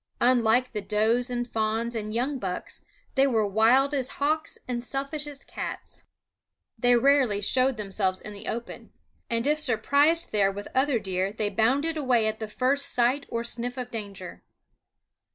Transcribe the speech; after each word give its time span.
Unlike 0.19 0.71
the 0.71 0.81
does 0.81 1.29
and 1.29 1.47
fawns 1.47 1.93
and 1.95 2.11
young 2.11 2.39
bucks, 2.39 2.81
they 3.13 3.27
were 3.27 3.45
wild 3.45 3.93
as 3.93 4.09
hawks 4.17 4.57
and 4.67 4.83
selfish 4.83 5.27
as 5.27 5.43
cats. 5.43 6.05
They 6.75 6.95
rarely 6.95 7.39
showed 7.39 7.77
themselves 7.77 8.19
in 8.19 8.33
the 8.33 8.47
open, 8.47 8.93
and 9.29 9.45
if 9.45 9.59
surprised 9.59 10.31
there 10.31 10.51
with 10.51 10.67
other 10.73 10.97
deer 10.97 11.31
they 11.31 11.51
bounded 11.51 11.97
away 11.97 12.25
at 12.25 12.39
the 12.39 12.47
first 12.47 12.87
sight 12.87 13.27
or 13.29 13.43
sniff 13.43 13.77
of 13.77 13.91
danger. 13.91 14.41